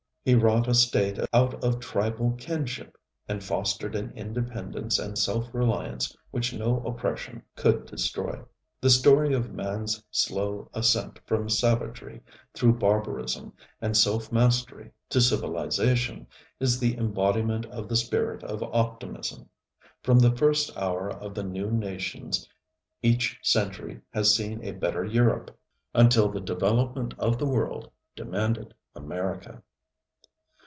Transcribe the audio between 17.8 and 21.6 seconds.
the spirit of optimism. From the first hour of the